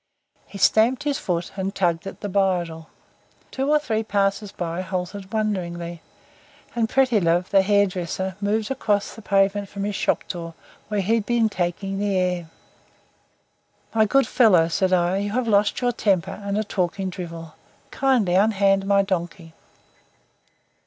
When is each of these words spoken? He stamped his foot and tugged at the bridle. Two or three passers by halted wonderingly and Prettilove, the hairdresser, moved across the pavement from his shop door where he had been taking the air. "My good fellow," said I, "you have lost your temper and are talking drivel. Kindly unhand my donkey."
He 0.47 0.57
stamped 0.57 1.03
his 1.03 1.19
foot 1.19 1.51
and 1.57 1.75
tugged 1.75 2.07
at 2.07 2.21
the 2.21 2.27
bridle. 2.27 2.89
Two 3.51 3.69
or 3.69 3.77
three 3.77 4.01
passers 4.01 4.51
by 4.51 4.81
halted 4.81 5.31
wonderingly 5.31 6.01
and 6.73 6.89
Prettilove, 6.89 7.51
the 7.51 7.61
hairdresser, 7.61 8.35
moved 8.41 8.71
across 8.71 9.13
the 9.13 9.21
pavement 9.21 9.69
from 9.69 9.83
his 9.83 9.93
shop 9.95 10.27
door 10.27 10.55
where 10.87 11.01
he 11.01 11.13
had 11.13 11.27
been 11.27 11.49
taking 11.49 11.99
the 11.99 12.17
air. 12.17 12.49
"My 13.93 14.05
good 14.05 14.25
fellow," 14.25 14.69
said 14.69 14.91
I, 14.91 15.17
"you 15.17 15.31
have 15.33 15.47
lost 15.47 15.81
your 15.81 15.91
temper 15.91 16.31
and 16.43 16.57
are 16.57 16.63
talking 16.63 17.11
drivel. 17.11 17.53
Kindly 17.91 18.33
unhand 18.33 18.87
my 18.87 19.03
donkey." 19.03 19.53